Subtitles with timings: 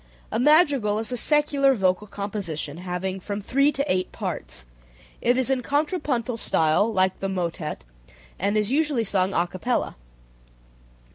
[0.31, 4.65] A madrigal is a secular vocal composition having from three to eight parts.
[5.21, 7.83] It is in contrapuntal style, like the motet,
[8.39, 9.89] and is usually sung a capella.
[9.97, 9.99] 176.